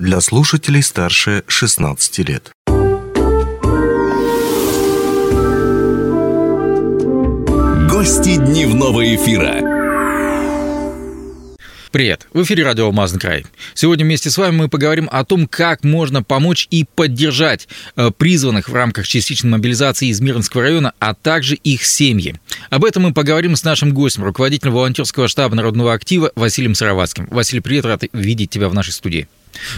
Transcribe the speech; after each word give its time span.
для 0.00 0.22
слушателей 0.22 0.82
старше 0.82 1.44
16 1.46 2.18
лет. 2.20 2.50
Гости 7.90 8.36
дневного 8.36 9.14
эфира. 9.14 9.60
Привет! 11.90 12.28
В 12.32 12.42
эфире 12.44 12.64
радио 12.64 12.86
«Алмазный 12.86 13.20
край». 13.20 13.44
Сегодня 13.74 14.06
вместе 14.06 14.30
с 14.30 14.38
вами 14.38 14.56
мы 14.56 14.68
поговорим 14.68 15.08
о 15.12 15.22
том, 15.24 15.46
как 15.46 15.84
можно 15.84 16.22
помочь 16.22 16.66
и 16.70 16.84
поддержать 16.94 17.68
э, 17.96 18.10
призванных 18.16 18.68
в 18.70 18.74
рамках 18.74 19.06
частичной 19.06 19.50
мобилизации 19.50 20.08
из 20.08 20.20
Мирнского 20.20 20.62
района, 20.62 20.94
а 20.98 21.14
также 21.14 21.56
их 21.56 21.84
семьи. 21.84 22.40
Об 22.70 22.84
этом 22.84 23.02
мы 23.02 23.12
поговорим 23.12 23.54
с 23.54 23.64
нашим 23.64 23.92
гостем, 23.92 24.24
руководителем 24.24 24.72
волонтерского 24.72 25.28
штаба 25.28 25.56
Народного 25.56 25.92
актива 25.92 26.32
Василием 26.36 26.74
Сыроватским. 26.74 27.26
Василий, 27.30 27.60
привет, 27.60 27.84
рад 27.84 28.04
видеть 28.12 28.50
тебя 28.50 28.68
в 28.68 28.74
нашей 28.74 28.92
студии. 28.92 29.28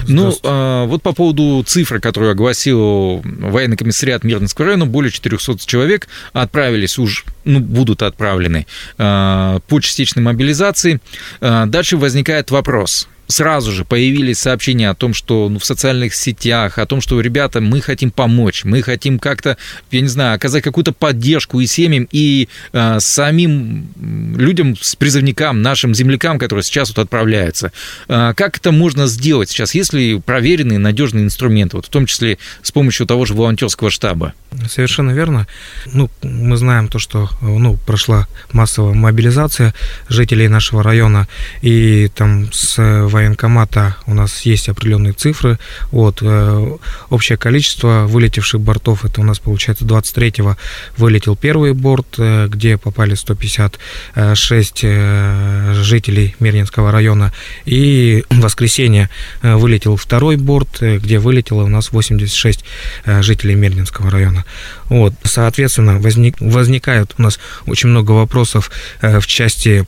Ну, 0.09 0.35
а, 0.43 0.87
вот 0.87 1.03
по 1.03 1.13
поводу 1.13 1.63
цифры, 1.67 2.01
которую 2.01 2.33
огласил 2.33 3.23
военный 3.25 3.77
комиссариат 3.77 4.25
Мирнинского 4.25 4.67
района, 4.67 4.87
более 4.87 5.11
400 5.11 5.59
человек 5.67 6.09
отправились 6.33 6.99
уж, 6.99 7.25
ну, 7.45 7.61
будут 7.61 8.03
отправлены 8.03 8.67
а, 8.99 9.61
по 9.69 9.81
частичной 9.81 10.23
мобилизации. 10.23 11.01
А, 11.41 11.67
дальше 11.67 11.97
возникает 11.97 12.51
вопрос 12.51 13.09
сразу 13.33 13.73
же 13.73 13.85
появились 13.85 14.39
сообщения 14.39 14.91
о 14.91 14.95
том, 14.95 15.15
что 15.15 15.49
ну, 15.49 15.59
в 15.59 15.65
социальных 15.65 16.15
сетях, 16.15 16.79
о 16.79 16.87
том, 16.87 17.01
что, 17.01 17.21
ребята, 17.21 17.61
мы 17.61 17.81
хотим 17.81 18.11
помочь, 18.11 18.65
мы 18.65 18.83
хотим 18.83 19.19
как-то, 19.19 19.57
я 19.91 20.01
не 20.01 20.09
знаю, 20.09 20.37
оказать 20.37 20.63
какую-то 20.63 20.93
поддержку 20.93 21.61
и 21.61 21.67
семьям, 21.67 22.07
и 22.13 22.49
э, 22.73 23.01
самим 23.01 23.89
людям, 24.37 24.77
с 24.81 24.95
призывникам, 24.95 25.63
нашим 25.63 25.95
землякам, 25.95 26.39
которые 26.39 26.63
сейчас 26.63 26.91
вот 26.91 26.99
отправляются. 26.99 27.73
Э, 28.09 28.35
как 28.37 28.59
это 28.59 28.71
можно 28.71 29.07
сделать 29.07 29.51
сейчас, 29.51 29.75
если 29.75 30.21
проверенные, 30.25 30.79
надежные 30.79 31.25
инструменты, 31.25 31.77
вот 31.77 31.87
в 31.87 31.91
том 31.91 32.07
числе 32.07 32.39
с 32.63 32.71
помощью 32.71 33.07
того 33.07 33.25
же 33.25 33.35
волонтерского 33.35 33.91
штаба? 33.91 34.35
Совершенно 34.69 35.13
верно. 35.13 35.47
Ну, 35.87 36.11
мы 36.23 36.57
знаем 36.57 36.89
то, 36.89 36.99
что 36.99 37.31
ну, 37.41 37.79
прошла 37.87 38.29
массовая 38.53 38.95
мобилизация 38.95 39.75
жителей 40.09 40.49
нашего 40.49 40.83
района, 40.83 41.27
и 41.63 42.11
там 42.15 42.53
с 42.53 42.79
военкомата 43.23 43.97
у 44.07 44.15
нас 44.15 44.43
есть 44.43 44.69
определенные 44.69 45.13
цифры. 45.13 45.59
Вот, 45.91 46.19
э, 46.23 46.77
общее 47.11 47.39
количество 47.39 48.07
вылетевших 48.09 48.61
бортов, 48.61 49.05
это 49.05 49.21
у 49.21 49.25
нас 49.25 49.39
получается 49.39 49.85
23-го 49.85 50.57
вылетел 50.97 51.37
первый 51.37 51.73
борт, 51.73 52.17
э, 52.19 52.49
где 52.49 52.77
попали 52.77 53.15
156 53.15 54.81
э, 54.83 55.75
жителей 55.75 56.35
Мирнинского 56.41 56.91
района. 56.91 57.33
И 57.65 58.25
в 58.31 58.41
воскресенье 58.41 59.09
вылетел 59.43 59.97
второй 59.97 60.37
борт, 60.37 60.81
где 60.81 61.19
вылетело 61.19 61.63
у 61.63 61.69
нас 61.69 61.93
86 61.93 62.65
жителей 63.07 63.55
Мирнинского 63.55 64.11
района. 64.11 64.45
Вот, 64.89 65.15
соответственно, 65.23 65.99
возник, 65.99 66.37
возникает 66.41 67.15
у 67.19 67.23
нас 67.23 67.39
очень 67.67 67.89
много 67.89 68.13
вопросов 68.13 68.71
в 69.01 69.27
части 69.27 69.87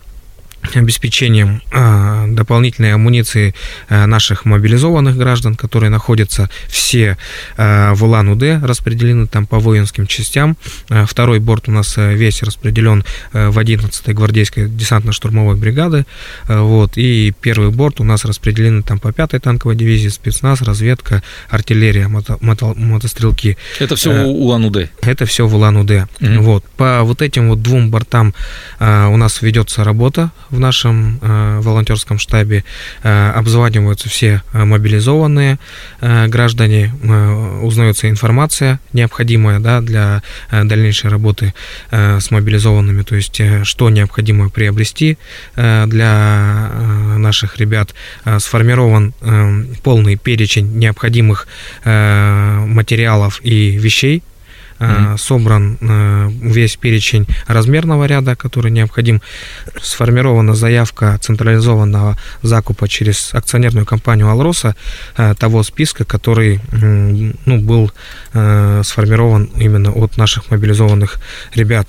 обеспечением 0.73 1.63
а, 1.73 2.27
дополнительной 2.27 2.95
амуниции 2.95 3.55
а, 3.89 4.07
наших 4.07 4.45
мобилизованных 4.45 5.17
граждан, 5.17 5.55
которые 5.55 5.91
находятся 5.91 6.51
все 6.69 7.17
а, 7.57 7.95
в 7.95 8.05
Улан-Удэ, 8.05 8.61
распределены 8.63 9.27
там 9.27 9.47
по 9.47 9.59
воинским 9.59 10.07
частям. 10.07 10.57
Второй 10.89 11.39
борт 11.39 11.69
у 11.69 11.73
нас 11.73 11.95
весь 11.97 12.43
распределен 12.43 13.05
в 13.33 13.59
11-й 13.59 14.13
гвардейской 14.13 14.69
десантно-штурмовой 14.69 15.57
бригады. 15.57 16.07
Вот, 16.49 16.93
и 16.97 17.33
первый 17.41 17.71
борт 17.71 18.01
у 18.01 18.05
нас 18.05 18.25
распределены 18.25 18.83
там 18.83 18.99
по 18.99 19.09
5-й 19.09 19.41
танковой 19.41 19.77
дивизии, 19.77 20.09
спецназ, 20.09 20.63
разведка, 20.63 21.23
артиллерия, 21.49 22.09
мото, 22.09 22.39
мото, 22.41 22.75
мотострелки. 22.75 23.57
Это 23.79 23.97
все 23.97 24.13
в 24.13 24.27
Улан-Удэ? 24.27 24.91
Это 25.03 25.27
все 25.27 25.47
в 25.47 25.55
Улан-Удэ. 25.55 26.07
Mm-hmm. 26.21 26.39
Вот. 26.41 26.65
По 26.77 27.03
вот 27.03 27.23
этим 27.23 27.49
вот 27.49 27.63
двум 27.63 27.91
бортам 27.91 28.35
у 28.81 29.17
нас 29.17 29.43
ведется 29.43 29.85
работа 29.85 30.31
в 30.55 30.61
нашем 30.61 31.19
э, 31.21 31.61
волонтерском 31.61 32.19
штабе 32.19 32.65
э, 33.03 33.31
обзваниваются 33.31 34.09
все 34.09 34.43
э, 34.53 34.65
мобилизованные 34.65 35.59
э, 36.01 36.27
граждане, 36.29 36.95
э, 37.03 37.61
узнается 37.63 38.09
информация 38.09 38.81
необходимая 38.93 39.59
да, 39.59 39.81
для 39.81 40.23
э, 40.51 40.65
дальнейшей 40.65 41.11
работы 41.11 41.55
э, 41.91 42.21
с 42.21 42.31
мобилизованными, 42.31 43.03
то 43.03 43.17
есть 43.17 43.41
э, 43.41 43.65
что 43.65 43.91
необходимо 43.91 44.49
приобрести 44.49 45.19
э, 45.57 45.87
для 45.87 46.71
э, 46.71 47.17
наших 47.19 47.59
ребят. 47.59 47.95
Э, 48.25 48.39
сформирован 48.39 49.15
э, 49.21 49.65
полный 49.83 50.17
перечень 50.17 50.79
необходимых 50.79 51.47
э, 51.85 52.65
материалов 52.67 53.41
и 53.43 53.77
вещей 53.77 54.23
mm-hmm. 54.79 55.19
собран 55.19 55.79
э, 55.81 56.31
весь 56.43 56.77
перечень 56.77 57.27
размерного 57.47 58.05
ряда, 58.05 58.37
который 58.37 58.71
необходим, 58.71 59.23
сформирована 59.81 60.55
заявка 60.55 61.19
централизованного 61.19 62.19
закупа 62.43 62.89
через 62.89 63.35
акционерную 63.35 63.87
компанию 63.87 64.29
«Алроса» 64.29 64.77
э, 65.17 65.35
того 65.39 65.63
списка, 65.63 66.05
который 66.05 66.61
ну, 67.47 67.61
был 67.61 67.93
сформирован 68.33 69.51
именно 69.57 69.93
от 69.93 70.17
наших 70.17 70.51
мобилизованных 70.51 71.19
ребят. 71.55 71.89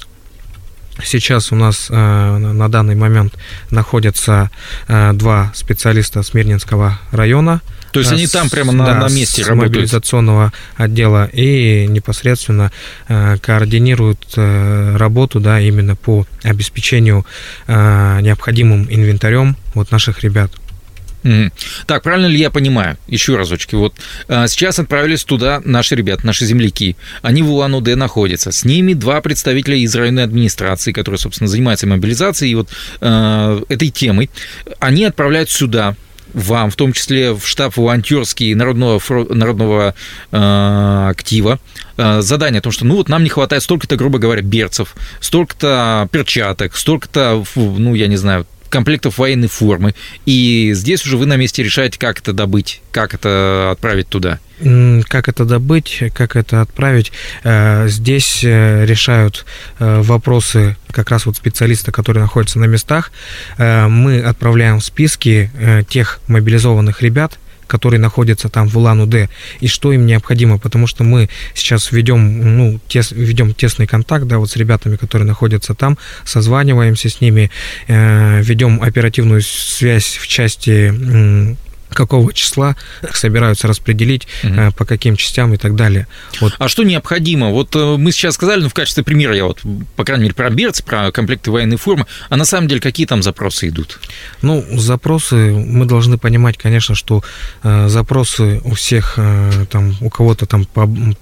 Сейчас 1.03 1.51
у 1.51 1.55
нас 1.55 1.87
э, 1.89 1.93
на 2.37 2.69
данный 2.69 2.95
момент 2.95 3.33
находятся 3.69 4.49
э, 4.87 5.11
два 5.13 5.51
специалиста 5.53 6.23
Смирнинского 6.23 6.99
района. 7.11 7.61
То 7.95 7.99
есть 8.01 8.11
они 8.11 8.27
там 8.27 8.49
прямо 8.49 8.73
на, 8.73 8.85
да, 8.85 8.95
на 8.95 9.09
месте 9.09 9.43
с 9.43 9.47
работают? 9.47 9.73
мобилизационного 9.73 10.51
отдела 10.75 11.29
и 11.31 11.87
непосредственно 11.87 12.71
э, 13.07 13.37
координируют 13.37 14.19
э, 14.35 14.97
работу 14.97 15.39
да, 15.39 15.61
именно 15.61 15.95
по 15.95 16.27
обеспечению 16.43 17.25
э, 17.67 18.19
необходимым 18.21 18.87
инвентарем 18.89 19.55
вот 19.73 19.91
наших 19.91 20.23
ребят. 20.23 20.51
Так, 21.87 22.03
правильно 22.03 22.27
ли 22.27 22.37
я 22.37 22.51
понимаю? 22.51 22.97
Еще 23.07 23.35
разочки. 23.35 23.73
Вот 23.73 23.95
а, 24.27 24.47
сейчас 24.47 24.77
отправились 24.77 25.23
туда 25.23 25.59
наши 25.65 25.95
ребята, 25.95 26.25
наши 26.25 26.45
земляки. 26.45 26.95
Они 27.23 27.41
в 27.41 27.49
Улан-Удэ 27.49 27.95
находятся. 27.95 28.51
С 28.51 28.63
ними 28.63 28.93
два 28.93 29.21
представителя 29.21 29.75
из 29.75 29.95
районной 29.95 30.23
администрации, 30.23 30.91
которые, 30.91 31.17
собственно, 31.17 31.47
занимаются 31.47 31.87
мобилизацией 31.87 32.51
и 32.51 32.55
вот 32.55 32.69
а, 33.01 33.59
этой 33.69 33.89
темой. 33.89 34.29
Они 34.79 35.03
отправляют 35.03 35.49
сюда 35.49 35.95
вам, 36.35 36.69
в 36.69 36.75
том 36.75 36.93
числе 36.93 37.33
в 37.33 37.47
штаб 37.47 37.75
волонтерский 37.77 38.53
народного, 38.53 39.01
народного 39.29 39.95
э, 40.31 41.07
актива, 41.09 41.59
э, 41.97 42.21
задание 42.21 42.59
о 42.59 42.61
том, 42.61 42.71
что 42.73 42.85
ну 42.85 42.97
вот 42.97 43.09
нам 43.09 43.23
не 43.23 43.29
хватает 43.29 43.63
столько-то, 43.63 43.95
грубо 43.95 44.19
говоря, 44.19 44.41
берцев, 44.41 44.95
столько-то 45.21 46.09
перчаток, 46.11 46.75
столько-то, 46.75 47.43
ну, 47.55 47.95
я 47.95 48.07
не 48.07 48.17
знаю, 48.17 48.45
комплектов 48.69 49.17
военной 49.17 49.47
формы. 49.47 49.95
И 50.25 50.71
здесь 50.73 51.05
уже 51.05 51.17
вы 51.17 51.25
на 51.25 51.35
месте 51.35 51.63
решаете, 51.63 51.99
как 51.99 52.19
это 52.19 52.33
добыть, 52.33 52.81
как 52.91 53.13
это 53.13 53.71
отправить 53.71 54.07
туда. 54.07 54.39
Как 55.09 55.27
это 55.27 55.43
добыть, 55.43 56.01
как 56.13 56.35
это 56.37 56.61
отправить. 56.61 57.11
Э, 57.43 57.87
здесь 57.89 58.41
э, 58.41 58.85
решают 58.85 59.45
э, 59.79 60.01
вопросы 60.01 60.77
как 60.91 61.11
раз 61.11 61.25
вот 61.25 61.35
специалисты, 61.35 61.91
которые 61.91 62.23
находятся 62.23 62.57
на 62.59 62.65
местах. 62.65 63.11
Мы 63.57 64.21
отправляем 64.21 64.79
списки 64.79 65.51
тех 65.89 66.21
мобилизованных 66.27 67.01
ребят, 67.01 67.37
которые 67.67 67.99
находятся 67.99 68.49
там 68.49 68.67
в 68.67 68.77
Улан-Удэ, 68.77 69.29
и 69.59 69.67
что 69.67 69.91
им 69.91 70.05
необходимо, 70.05 70.57
потому 70.57 70.87
что 70.87 71.03
мы 71.03 71.29
сейчас 71.53 71.91
ведем, 71.91 72.57
ну, 72.57 72.79
тес, 72.87 73.11
ведем 73.11 73.53
тесный 73.53 73.87
контакт, 73.87 74.25
да, 74.25 74.37
вот 74.37 74.49
с 74.49 74.55
ребятами, 74.55 74.95
которые 74.95 75.27
находятся 75.27 75.73
там, 75.73 75.97
созваниваемся 76.23 77.09
с 77.09 77.21
ними, 77.21 77.51
э, 77.87 78.41
ведем 78.41 78.81
оперативную 78.81 79.41
связь 79.41 80.17
в 80.17 80.27
части 80.27 81.55
какого 81.95 82.31
числа 82.33 82.75
собираются 83.13 83.67
распределить, 83.67 84.27
угу. 84.43 84.71
по 84.77 84.85
каким 84.85 85.15
частям 85.15 85.53
и 85.53 85.57
так 85.57 85.75
далее. 85.75 86.07
Вот. 86.41 86.53
А 86.59 86.67
что 86.67 86.83
необходимо? 86.83 87.49
Вот 87.49 87.75
э, 87.75 87.97
мы 87.97 88.11
сейчас 88.11 88.35
сказали, 88.35 88.61
ну, 88.61 88.69
в 88.69 88.73
качестве 88.73 89.03
примера 89.03 89.35
я 89.35 89.45
вот, 89.45 89.61
по 89.95 90.03
крайней 90.03 90.23
мере, 90.23 90.35
про 90.35 90.49
берцы, 90.49 90.83
про 90.83 91.11
комплекты 91.11 91.51
военной 91.51 91.77
формы, 91.77 92.05
а 92.29 92.35
на 92.35 92.45
самом 92.45 92.67
деле 92.67 92.81
какие 92.81 93.07
там 93.07 93.23
запросы 93.23 93.69
идут? 93.69 93.99
Ну, 94.41 94.63
запросы, 94.77 95.35
мы 95.35 95.85
должны 95.85 96.17
понимать, 96.17 96.57
конечно, 96.57 96.95
что 96.95 97.23
э, 97.63 97.87
запросы 97.87 98.61
у 98.63 98.73
всех, 98.73 99.15
э, 99.17 99.65
там, 99.71 99.95
у 100.01 100.09
кого-то 100.09 100.45
там 100.45 100.67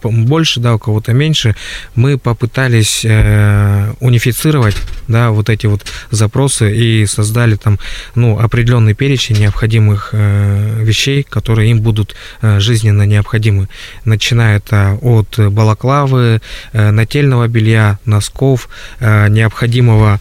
больше, 0.02 0.60
да, 0.60 0.76
у 0.76 0.80
кого-то 0.80 1.14
меньше. 1.14 1.56
Мы 1.96 2.18
попытались 2.18 3.06
э, 3.06 3.94
унифицировать 4.00 4.76
да, 5.08 5.32
вот 5.32 5.50
эти 5.50 5.66
вот 5.68 5.86
запросы 6.12 6.76
и 6.76 7.06
создали 7.06 7.56
там, 7.56 7.80
ну, 8.16 8.40
определенный 8.40 8.94
перечень 8.94 9.38
необходимых 9.38 10.10
э, 10.14 10.84
вещей, 10.84 11.24
которые 11.24 11.72
им 11.72 11.82
будут 11.82 12.16
э, 12.42 12.60
жизненно 12.60 13.04
необходимы, 13.04 13.68
начиная 14.06 14.58
это 14.58 14.98
от 15.02 15.38
балаклавы, 15.38 16.42
э, 16.72 16.92
нательного 16.92 17.48
белья, 17.48 18.00
носков, 18.06 18.70
э, 19.00 19.28
необходимого 19.30 20.20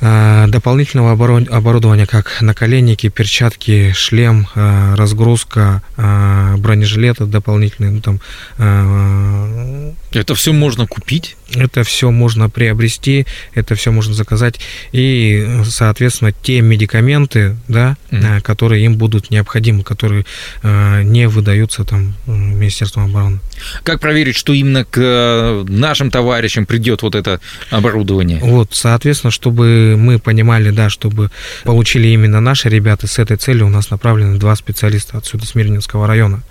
э, 0.00 0.46
дополнительного 0.48 1.12
оборудования, 1.12 2.06
как 2.06 2.40
наколенники, 2.40 3.08
перчатки, 3.08 3.92
шлем, 3.92 4.46
э, 4.54 4.94
разгрузка, 4.94 5.82
э, 5.96 6.56
бронежилеты 6.56 7.26
дополнительные, 7.26 7.92
ну, 7.92 8.00
там, 8.00 8.20
э, 8.58 9.92
это 10.12 10.34
все 10.34 10.52
можно 10.52 10.86
купить? 10.86 11.36
Это 11.54 11.82
все 11.84 12.10
можно 12.10 12.48
приобрести, 12.48 13.26
это 13.54 13.74
все 13.74 13.90
можно 13.90 14.14
заказать. 14.14 14.60
И, 14.92 15.46
соответственно, 15.64 16.32
те 16.32 16.60
медикаменты, 16.60 17.56
да, 17.68 17.96
mm-hmm. 18.10 18.40
которые 18.42 18.84
им 18.84 18.96
будут 18.96 19.30
необходимы, 19.30 19.82
которые 19.82 20.26
э, 20.62 21.02
не 21.02 21.28
выдаются 21.28 21.84
там 21.84 22.14
Министерством 22.26 23.06
обороны. 23.06 23.40
Как 23.82 24.00
проверить, 24.00 24.36
что 24.36 24.52
именно 24.52 24.84
к 24.84 24.98
э, 24.98 25.64
нашим 25.68 26.10
товарищам 26.10 26.66
придет 26.66 27.02
вот 27.02 27.14
это 27.14 27.40
оборудование? 27.70 28.38
Вот, 28.40 28.70
соответственно, 28.72 29.30
чтобы 29.30 29.96
мы 29.98 30.18
понимали, 30.18 30.70
да, 30.70 30.88
чтобы 30.88 31.30
получили 31.64 32.08
именно 32.08 32.40
наши 32.40 32.68
ребята 32.68 33.06
с 33.06 33.18
этой 33.18 33.36
целью, 33.36 33.66
у 33.66 33.70
нас 33.70 33.90
направлены 33.90 34.38
два 34.38 34.54
специалиста 34.54 35.18
отсюда, 35.18 35.46
с 35.46 35.54
Мирнинского 35.54 36.06
района. 36.06 36.42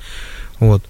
Вот. 0.60 0.84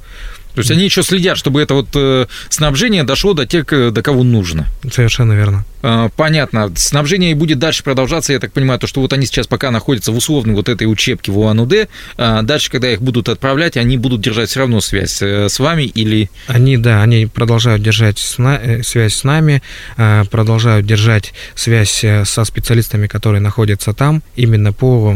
То 0.60 0.62
есть 0.62 0.72
они 0.72 0.84
еще 0.84 1.04
следят, 1.04 1.38
чтобы 1.38 1.62
это 1.62 1.74
вот 1.74 1.88
э, 1.96 2.26
снабжение 2.50 3.04
дошло 3.04 3.34
до 3.34 3.46
тех, 3.46 3.66
до 3.66 4.02
кого 4.02 4.24
нужно. 4.24 4.68
Совершенно 4.92 5.34
верно. 5.34 5.66
А, 5.82 6.10
понятно. 6.10 6.72
Снабжение 6.76 7.36
будет 7.36 7.60
дальше 7.60 7.84
продолжаться. 7.84 8.34
Я 8.34 8.40
так 8.40 8.52
понимаю, 8.52 8.80
то, 8.80 8.88
что 8.88 9.02
вот 9.02 9.14
они 9.14 9.26
сейчас 9.26 9.48
пока 9.48 9.72
находятся 9.72 10.12
в 10.12 10.18
условной 10.18 10.56
вот 10.56 10.70
этой 10.70 10.86
учебке 10.86 11.32
в 11.32 11.40
УАН-УД. 11.40 11.88
А 12.18 12.42
дальше, 12.42 12.70
когда 12.70 12.92
их 12.92 13.02
будут 13.02 13.30
отправлять, 13.30 13.78
они 13.78 13.98
будут 13.98 14.22
держать 14.22 14.50
все 14.50 14.60
равно 14.60 14.82
связь 14.82 15.22
э, 15.22 15.48
с 15.48 15.60
вами 15.60 15.84
или... 15.84 16.30
Они, 16.48 16.78
да, 16.78 17.02
они 17.02 17.26
продолжают 17.26 17.82
держать 17.82 18.18
э, 18.38 18.84
связь 18.84 19.14
с 19.14 19.24
нами, 19.24 19.62
э, 19.98 20.24
продолжают 20.30 20.86
держать 20.86 21.34
связь 21.56 22.04
со 22.26 22.44
специалистами, 22.44 23.08
которые 23.08 23.42
находятся 23.42 23.94
там, 23.94 24.22
именно 24.36 24.74
по 24.74 25.16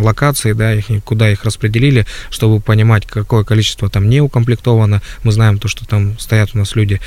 локации, 0.00 0.52
да, 0.52 0.74
куда 1.04 1.30
их 1.30 1.44
распределили, 1.44 2.06
чтобы 2.30 2.60
понимать, 2.60 3.06
какое 3.06 3.44
количество 3.44 3.88
там 3.88 4.08
не 4.08 4.20
укомплектовано. 4.60 5.00
Мы 5.24 5.32
знаем 5.32 5.58
то, 5.58 5.68
что 5.68 5.86
там 5.86 6.18
стоят 6.18 6.50
у 6.54 6.58
нас 6.58 6.76
люди, 6.76 7.00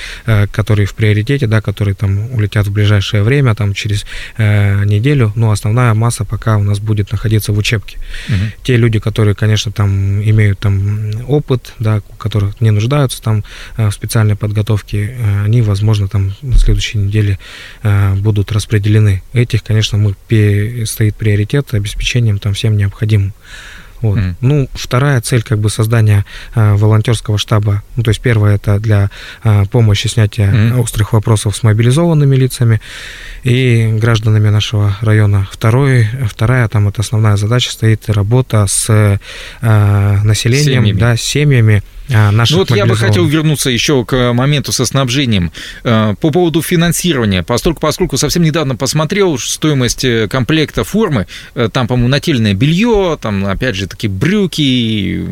которые 0.51 0.85
в 0.85 0.94
приоритете, 0.94 1.47
да, 1.47 1.61
которые 1.61 1.95
там 1.95 2.31
улетят 2.33 2.67
в 2.67 2.71
ближайшее 2.71 3.23
время, 3.23 3.55
там 3.55 3.73
через 3.73 4.05
э, 4.38 4.85
неделю, 4.85 5.31
но 5.35 5.51
основная 5.51 5.94
масса 5.94 6.25
пока 6.25 6.57
у 6.57 6.63
нас 6.63 6.79
будет 6.79 7.11
находиться 7.11 7.53
в 7.53 7.57
учебке. 7.57 7.97
Угу. 8.29 8.63
Те 8.63 8.77
люди, 8.77 9.00
которые, 9.00 9.35
конечно, 9.35 9.71
там 9.71 10.21
имеют 10.21 10.59
там 10.59 11.11
опыт, 11.27 11.73
да, 11.79 12.01
которых 12.17 12.61
не 12.61 12.71
нуждаются 12.71 13.21
там 13.21 13.44
э, 13.77 13.89
в 13.89 13.94
специальной 13.94 14.35
подготовке, 14.35 15.15
э, 15.17 15.45
они, 15.45 15.61
возможно, 15.61 16.07
там 16.07 16.33
на 16.41 16.57
следующей 16.57 16.97
неделе 16.97 17.38
э, 17.83 18.15
будут 18.15 18.51
распределены. 18.51 19.21
Этих, 19.33 19.63
конечно, 19.63 19.97
мы 19.97 20.15
стоит 20.85 21.15
приоритет 21.15 21.73
обеспечением 21.73 22.39
там 22.39 22.53
всем 22.53 22.77
необходимым. 22.77 23.33
Вот. 24.03 24.19
Mm. 24.19 24.35
Ну, 24.41 24.69
вторая 24.73 25.21
цель 25.21 25.44
как 25.44 25.59
бы 25.59 25.69
создания 25.69 26.25
э, 26.55 26.73
волонтерского 26.75 27.38
штаба. 27.38 27.81
Ну, 27.95 28.03
то 28.03 28.09
есть 28.09 28.21
первая 28.21 28.55
это 28.55 28.77
для 28.77 29.09
э, 29.44 29.63
помощи 29.71 30.07
снятия 30.07 30.51
mm. 30.51 30.79
острых 30.79 31.13
вопросов 31.13 31.55
с 31.55 31.63
мобилизованными 31.63 32.35
лицами 32.35 32.81
и 33.44 33.88
гражданами 33.94 34.50
нашего 34.50 34.97
района. 35.00 35.47
Второй, 35.50 36.05
вторая 36.27 36.67
там 36.67 36.89
это 36.89 37.01
основная 37.01 37.38
задача 37.38 37.71
стоит 37.71 38.09
работа 38.09 38.67
с 38.67 38.89
э, 38.89 39.17
населением, 40.23 40.83
семьями. 40.83 41.00
да, 41.00 41.15
семьями 41.15 41.81
наших 42.09 42.57
ну 42.57 42.59
вот 42.59 42.75
я 42.75 42.85
бы 42.85 42.95
хотел 42.95 43.25
вернуться 43.25 43.69
еще 43.69 44.03
к 44.05 44.33
моменту 44.33 44.71
со 44.71 44.85
снабжением. 44.85 45.51
Э, 45.83 46.15
по 46.19 46.31
поводу 46.31 46.61
финансирования, 46.61 47.44
поскольку, 47.44 47.79
поскольку 47.79 48.17
совсем 48.17 48.44
недавно 48.44 48.75
посмотрел 48.75 49.38
стоимость 49.38 50.03
э, 50.03 50.27
комплекта 50.27 50.83
формы, 50.83 51.27
э, 51.55 51.69
там, 51.71 51.88
по-моему, 51.88 52.09
нательное 52.09 52.53
белье, 52.53 53.17
там, 53.21 53.45
опять 53.45 53.75
же, 53.75 53.88
такие 53.88 54.09
брюки, 54.09 55.25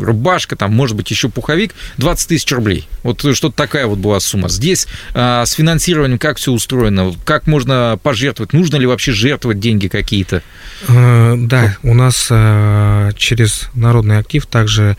рубашка, 0.00 0.56
там, 0.56 0.74
может 0.74 0.96
быть, 0.96 1.10
еще 1.10 1.28
пуховик, 1.28 1.74
20 1.98 2.28
тысяч 2.28 2.52
рублей. 2.52 2.88
Вот 3.02 3.20
что-то 3.20 3.54
такая 3.56 3.86
вот 3.86 3.98
была 3.98 4.20
сумма. 4.20 4.48
Здесь 4.48 4.86
с 5.14 5.52
финансированием 5.52 6.18
как 6.18 6.36
все 6.38 6.52
устроено? 6.52 7.12
Как 7.24 7.46
можно 7.46 7.98
пожертвовать? 8.02 8.52
Нужно 8.52 8.76
ли 8.76 8.86
вообще 8.86 9.12
жертвовать 9.12 9.60
деньги 9.60 9.88
какие-то? 9.88 10.42
Да, 10.88 11.76
у 11.82 11.94
нас 11.94 12.26
через 13.16 13.70
народный 13.74 14.18
актив 14.18 14.46
также 14.46 14.96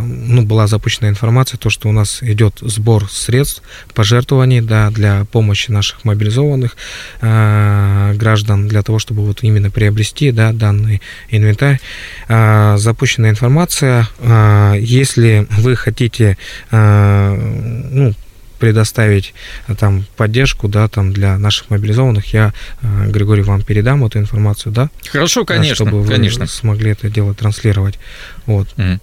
ну, 0.00 0.42
была 0.42 0.66
запущена 0.66 1.08
информация, 1.08 1.58
то, 1.58 1.70
что 1.70 1.88
у 1.88 1.92
нас 1.92 2.22
идет 2.22 2.58
сбор 2.60 3.10
средств, 3.10 3.62
пожертвований 3.94 4.60
да, 4.60 4.90
для 4.90 5.24
помощи 5.30 5.70
наших 5.70 6.04
мобилизованных 6.04 6.76
э, 7.20 8.14
граждан, 8.14 8.68
для 8.68 8.82
того, 8.82 8.98
чтобы 8.98 9.24
вот 9.26 9.42
именно 9.42 9.70
приобрести 9.70 10.30
да, 10.30 10.52
данный 10.52 11.00
инвентарь. 11.30 11.80
Э, 12.28 12.76
запущена 12.78 13.30
информация. 13.30 14.08
Э, 14.18 14.74
если 14.78 15.46
вы 15.50 15.76
хотите 15.76 16.36
э, 16.70 17.88
ну, 17.90 18.14
предоставить 18.58 19.34
там 19.78 20.04
поддержку, 20.16 20.68
да, 20.68 20.86
там 20.86 21.12
для 21.12 21.36
наших 21.36 21.70
мобилизованных, 21.70 22.32
я, 22.32 22.52
Григорий, 22.80 23.42
вам 23.42 23.62
передам 23.62 24.04
эту 24.04 24.20
информацию, 24.20 24.72
да? 24.72 24.88
Хорошо, 25.10 25.44
конечно, 25.44 25.74
чтобы 25.74 26.00
вы 26.00 26.08
конечно. 26.08 26.46
смогли 26.46 26.92
это 26.92 27.10
дело 27.10 27.34
транслировать. 27.34 27.98
Вот. 28.46 28.68
Mm. 28.76 29.00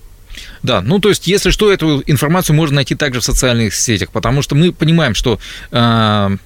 Да, 0.64 0.82
ну 0.82 1.00
то 1.00 1.10
есть, 1.10 1.28
если 1.28 1.52
что, 1.52 1.72
эту 1.72 2.04
информацию 2.06 2.56
можно 2.56 2.76
найти 2.76 2.96
также 2.96 3.22
в 3.22 3.24
социальных 3.24 3.74
сетях, 3.74 4.12
потому 4.12 4.42
что 4.42 4.56
мы 4.56 4.72
понимаем, 4.72 5.16
что 5.16 5.40
э, 5.72 6.38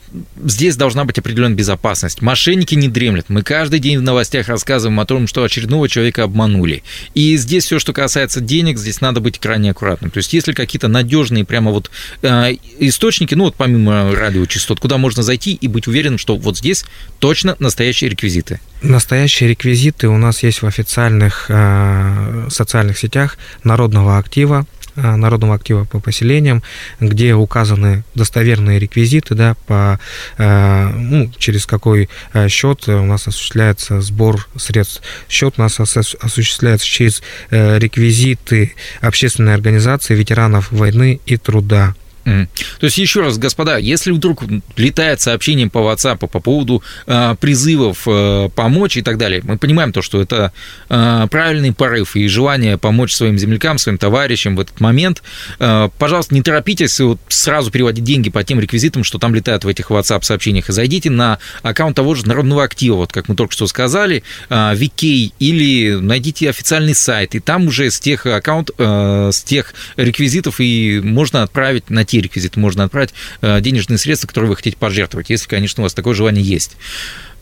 здесь 0.44 0.76
должна 0.76 1.06
быть 1.06 1.18
определенная 1.18 1.56
безопасность. 1.56 2.22
Мошенники 2.22 2.76
не 2.76 2.88
дремлят. 2.88 3.30
Мы 3.30 3.42
каждый 3.42 3.80
день 3.80 3.98
в 3.98 4.02
новостях 4.02 4.48
рассказываем 4.48 5.00
о 5.00 5.06
том, 5.06 5.28
что 5.28 5.44
очередного 5.44 5.90
человека 5.90 6.24
обманули. 6.24 6.84
И 7.14 7.36
здесь 7.38 7.66
все, 7.66 7.80
что 7.80 7.94
касается 7.94 8.42
денег, 8.42 8.78
здесь 8.78 9.02
надо 9.02 9.20
быть 9.20 9.40
крайне 9.40 9.72
аккуратным. 9.72 10.12
То 10.12 10.18
есть, 10.18 10.34
если 10.34 10.54
какие-то 10.54 10.88
надежные 10.88 11.46
прямо 11.46 11.72
вот 11.72 11.90
э, 12.22 12.54
источники, 12.80 13.34
ну 13.36 13.46
вот 13.46 13.56
помимо 13.56 14.14
радиочастот, 14.16 14.80
куда 14.80 14.98
можно 14.98 15.24
зайти 15.24 15.54
и 15.54 15.68
быть 15.68 15.88
уверенным, 15.88 16.18
что 16.18 16.36
вот 16.36 16.58
здесь 16.58 16.86
точно 17.20 17.56
настоящие 17.60 18.10
реквизиты. 18.10 18.60
Настоящие 18.82 19.50
реквизиты 19.50 20.10
у 20.10 20.18
нас 20.18 20.44
есть 20.44 20.62
в 20.62 20.66
официальных 20.66 21.46
э, 21.48 22.48
социальных 22.50 22.98
сетях 22.98 23.38
народного 23.64 24.03
актива, 24.12 24.66
э, 24.96 25.16
народного 25.16 25.56
актива 25.56 25.86
по 25.86 26.00
поселениям, 26.00 26.62
где 27.00 27.34
указаны 27.34 28.04
достоверные 28.16 28.80
реквизиты, 28.80 29.36
да, 29.36 29.56
по, 29.68 30.00
э, 30.38 30.90
ну, 30.96 31.32
через 31.38 31.66
какой 31.66 32.10
э, 32.34 32.48
счет 32.48 32.88
у 32.88 33.06
нас 33.06 33.28
осуществляется 33.28 34.02
сбор 34.02 34.48
средств. 34.56 35.02
Счет 35.30 35.56
у 35.58 35.62
нас 35.62 35.80
осуществляется 35.80 36.86
через 36.86 37.22
реквизиты 37.50 38.74
общественной 39.02 39.54
организации 39.54 40.16
ветеранов 40.16 40.72
войны 40.72 41.20
и 41.26 41.38
труда. 41.38 41.96
Mm. 42.26 42.48
То 42.80 42.86
есть, 42.86 42.98
еще 42.98 43.22
раз, 43.22 43.38
господа, 43.38 43.78
если 43.78 44.12
вдруг 44.12 44.44
летает 44.78 45.22
сообщение 45.22 45.70
по 45.70 45.80
WhatsApp 45.80 46.28
по 46.28 46.40
поводу 46.40 46.84
э, 47.06 47.36
призывов 47.40 48.04
э, 48.08 48.50
помочь 48.56 48.98
и 48.98 49.02
так 49.02 49.18
далее, 49.18 49.42
мы 49.44 49.58
понимаем 49.58 49.92
то, 49.92 50.02
что 50.02 50.22
это 50.22 50.54
э, 50.90 51.28
правильный 51.30 51.74
порыв 51.74 52.16
и 52.16 52.28
желание 52.28 52.78
помочь 52.78 53.14
своим 53.14 53.38
землякам, 53.38 53.78
своим 53.78 53.98
товарищам 53.98 54.56
в 54.56 54.60
этот 54.62 54.80
момент. 54.80 55.22
Э, 55.60 55.90
пожалуйста, 55.98 56.34
не 56.34 56.42
торопитесь 56.42 57.00
вот, 57.00 57.20
сразу 57.28 57.72
переводить 57.72 58.04
деньги 58.04 58.30
по 58.30 58.44
тем 58.44 58.60
реквизитам, 58.60 59.04
что 59.04 59.20
там 59.20 59.36
летают 59.36 59.66
в 59.66 59.68
этих 59.68 59.92
WhatsApp-сообщениях, 59.92 60.70
и 60.70 60.72
зайдите 60.72 61.10
на 61.10 61.40
аккаунт 61.62 61.96
того 61.96 62.16
же 62.16 62.28
Народного 62.28 62.64
актива, 62.64 62.96
вот 62.96 63.12
как 63.12 63.28
мы 63.28 63.36
только 63.36 63.54
что 63.54 63.68
сказали, 63.68 64.24
э, 64.50 64.54
VK, 64.54 65.34
или 65.40 65.96
найдите 65.96 66.50
официальный 66.50 66.96
сайт, 66.96 67.36
и 67.36 67.40
там 67.40 67.68
уже 67.68 67.92
с 67.92 68.00
тех 68.00 68.26
аккаунт, 68.26 68.72
э, 68.78 69.30
с 69.34 69.44
тех 69.44 69.74
реквизитов 69.98 70.60
и 70.60 71.02
можно 71.04 71.44
отправить 71.44 71.90
на 71.90 72.06
какие 72.14 72.22
реквизиты 72.22 72.60
можно 72.60 72.84
отправить, 72.84 73.10
э, 73.42 73.60
денежные 73.60 73.98
средства, 73.98 74.28
которые 74.28 74.50
вы 74.50 74.56
хотите 74.56 74.78
пожертвовать, 74.78 75.32
если, 75.32 75.48
конечно, 75.48 75.82
у 75.82 75.84
вас 75.84 75.96
такое 75.96 76.14
желание 76.14 76.44
есть. 76.44 76.78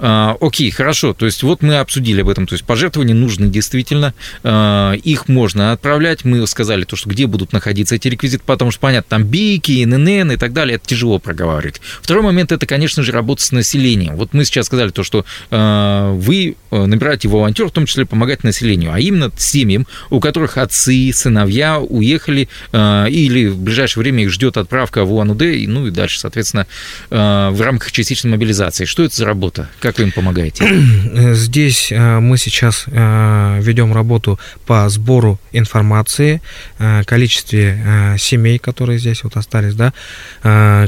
А, 0.03 0.35
окей, 0.41 0.71
хорошо. 0.71 1.13
То 1.13 1.27
есть 1.27 1.43
вот 1.43 1.61
мы 1.61 1.77
обсудили 1.77 2.21
об 2.21 2.29
этом. 2.29 2.47
То 2.47 2.53
есть 2.53 2.65
пожертвования 2.65 3.13
нужны 3.13 3.47
действительно. 3.47 4.15
А, 4.43 4.93
их 4.93 5.27
можно 5.27 5.71
отправлять. 5.71 6.25
Мы 6.25 6.45
сказали 6.47 6.85
то, 6.85 6.95
что 6.95 7.09
где 7.09 7.27
будут 7.27 7.53
находиться 7.53 7.95
эти 7.95 8.07
реквизиты, 8.07 8.43
потому 8.45 8.71
что, 8.71 8.79
понятно, 8.79 9.09
там 9.09 9.23
бики, 9.23 9.83
ННН 9.85 10.31
и 10.31 10.37
так 10.37 10.53
далее. 10.53 10.77
Это 10.77 10.87
тяжело 10.87 11.19
проговаривать. 11.19 11.81
Второй 12.01 12.23
момент– 12.23 12.51
это, 12.53 12.65
конечно 12.65 13.03
же, 13.03 13.11
работа 13.11 13.43
с 13.43 13.51
населением. 13.51 14.15
Вот 14.15 14.33
мы 14.33 14.43
сейчас 14.43 14.65
сказали 14.65 14.89
то, 14.89 15.03
что 15.03 15.23
а, 15.51 16.13
вы 16.13 16.55
э, 16.71 16.85
набираете 16.85 17.27
волонтер, 17.27 17.67
в 17.67 17.71
том 17.71 17.85
числе 17.85 18.05
помогать 18.05 18.43
населению, 18.43 18.93
а 18.93 18.99
именно 18.99 19.31
семьям, 19.37 19.85
у 20.09 20.19
которых 20.19 20.57
отцы, 20.57 21.11
сыновья 21.13 21.79
уехали 21.79 22.49
или 22.71 23.47
в 23.47 23.59
ближайшее 23.59 24.01
время 24.01 24.23
их 24.23 24.31
ждет 24.31 24.57
отправка 24.57 25.03
в 25.03 25.13
УАН-УД, 25.13 25.67
ну 25.67 25.87
и 25.87 25.91
дальше, 25.91 26.19
соответственно, 26.19 26.65
в 27.09 27.57
рамках 27.59 27.91
частичной 27.91 28.31
мобилизации. 28.31 28.85
Что 28.85 29.03
это 29.03 29.15
за 29.15 29.25
работа? 29.25 29.69
Как 29.79 29.90
вы 29.97 30.05
им 30.05 30.11
помогаете? 30.11 30.65
Здесь 31.33 31.91
э, 31.91 32.19
мы 32.19 32.37
сейчас 32.37 32.85
э, 32.87 33.59
ведем 33.61 33.93
работу 33.93 34.39
по 34.65 34.87
сбору 34.89 35.39
информации, 35.51 36.41
э, 36.79 37.03
количестве 37.05 38.15
семей, 38.17 38.59
которые 38.59 38.99
здесь 38.99 39.23
вот 39.23 39.37
остались, 39.37 39.75
да, 39.75 39.93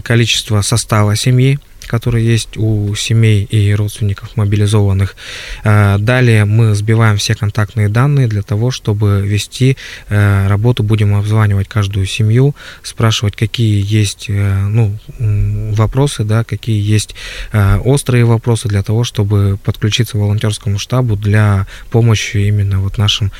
количество 0.03 0.61
состава 0.61 1.15
семьи, 1.15 1.59
которые 1.87 2.25
есть 2.25 2.57
у 2.57 2.95
семей 2.95 3.43
и 3.43 3.73
родственников 3.73 4.35
мобилизованных. 4.35 5.15
А, 5.63 5.97
далее 5.97 6.45
мы 6.45 6.75
сбиваем 6.75 7.17
все 7.17 7.35
контактные 7.35 7.89
данные 7.89 8.27
для 8.27 8.41
того, 8.41 8.71
чтобы 8.71 9.21
вести 9.21 9.77
э, 10.09 10.47
работу. 10.47 10.83
Будем 10.83 11.15
обзванивать 11.15 11.67
каждую 11.67 12.05
семью, 12.05 12.55
спрашивать, 12.81 13.35
какие 13.35 13.83
есть 13.85 14.25
э, 14.29 14.67
ну, 14.67 14.97
вопросы, 15.75 16.23
да, 16.23 16.43
какие 16.43 16.81
есть 16.81 17.15
э, 17.51 17.77
острые 17.77 18.25
вопросы 18.25 18.67
для 18.67 18.83
того, 18.83 19.03
чтобы 19.03 19.57
подключиться 19.63 20.13
к 20.13 20.19
волонтерскому 20.21 20.79
штабу 20.79 21.15
для 21.15 21.67
помощи 21.91 22.37
именно 22.37 22.79
вот 22.79 22.97
нашим 22.97 23.31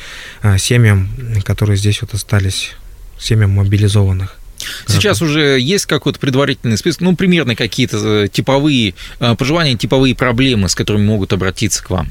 семьям, 0.58 1.08
которые 1.44 1.76
здесь 1.76 2.02
вот 2.02 2.14
остались, 2.14 2.72
семьям 3.18 3.50
мобилизованных. 3.52 4.38
Сейчас 4.86 5.22
уже 5.22 5.58
есть 5.60 5.86
какой-то 5.86 6.18
предварительный 6.18 6.76
список, 6.76 7.02
ну, 7.02 7.16
примерно 7.16 7.56
какие-то 7.56 8.24
э, 8.24 8.28
типовые 8.28 8.94
э, 9.20 9.34
пожелания, 9.34 9.76
типовые 9.76 10.14
проблемы, 10.14 10.68
с 10.68 10.74
которыми 10.74 11.04
могут 11.04 11.32
обратиться 11.32 11.82
к 11.82 11.90
вам? 11.90 12.10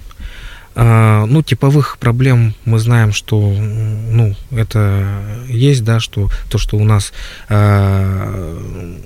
А, 0.75 1.25
ну, 1.25 1.43
типовых 1.43 1.98
проблем 2.00 2.55
мы 2.65 2.79
знаем, 2.79 3.13
что 3.13 3.39
ну, 3.39 4.36
это 4.51 5.22
есть, 5.48 5.83
да, 5.83 6.00
что 6.00 6.29
то, 6.50 6.57
что 6.57 6.77
у 6.77 6.83
нас 6.83 7.13
а, 7.48 8.98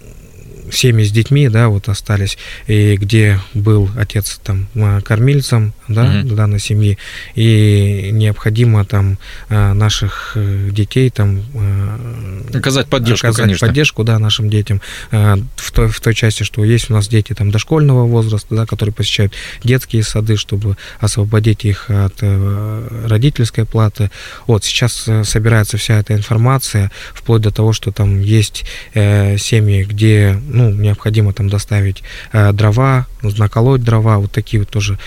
семьи 0.71 1.03
с 1.03 1.11
детьми, 1.11 1.49
да, 1.49 1.69
вот 1.69 1.89
остались, 1.89 2.37
и 2.67 2.95
где 2.95 3.39
был 3.53 3.89
отец 3.97 4.39
там 4.43 4.67
кормильцем, 5.03 5.73
да, 5.87 6.21
угу. 6.23 6.35
данной 6.35 6.59
семьи, 6.59 6.97
и 7.35 8.09
необходимо 8.11 8.85
там 8.85 9.17
э, 9.49 9.73
наших 9.73 10.33
э, 10.35 10.69
детей 10.71 11.09
там 11.09 11.39
э, 11.53 12.26
оказать 12.53 12.87
поддержку, 12.87 13.27
оказать 13.27 13.45
конечно. 13.45 13.67
поддержку, 13.67 14.03
да, 14.03 14.19
нашим 14.19 14.49
детям 14.49 14.81
в 15.11 15.71
той, 15.71 15.87
в 15.87 15.99
той 15.99 16.13
части, 16.13 16.43
что 16.43 16.63
есть 16.63 16.89
у 16.89 16.93
нас 16.93 17.07
дети 17.07 17.33
там 17.33 17.51
дошкольного 17.51 18.05
возраста, 18.05 18.55
да, 18.55 18.65
которые 18.65 18.93
посещают 18.93 19.33
детские 19.63 20.03
сады, 20.03 20.37
чтобы 20.37 20.77
освободить 20.99 21.65
их 21.65 21.89
от 21.89 22.21
родительской 22.21 23.65
платы. 23.65 24.11
Вот 24.45 24.63
сейчас 24.63 25.07
собирается 25.23 25.77
вся 25.77 25.99
эта 25.99 26.13
информация, 26.13 26.91
вплоть 27.13 27.41
до 27.41 27.51
того, 27.51 27.73
что 27.73 27.91
там 27.91 28.21
есть 28.21 28.65
семьи, 28.93 29.83
где 29.83 30.39
ну, 30.47 30.71
необходимо 30.71 31.33
там 31.33 31.49
доставить 31.49 32.03
дрова, 32.33 33.07
наколоть 33.21 33.83
дрова, 33.83 34.17
вот 34.17 34.31
такие 34.31 34.59
вот 34.59 34.69
тоже 34.69 34.97